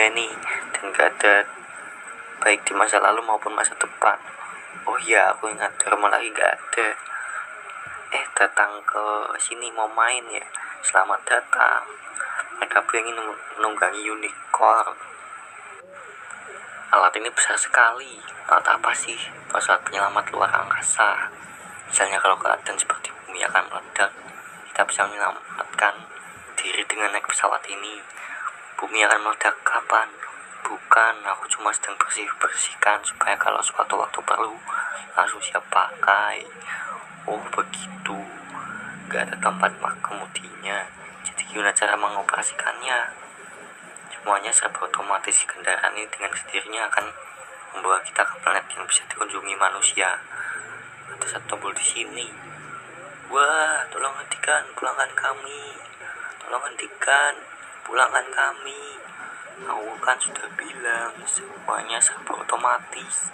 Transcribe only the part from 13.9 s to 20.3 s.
unicorn. Alat ini besar sekali. Alat apa sih? Alat penyelamat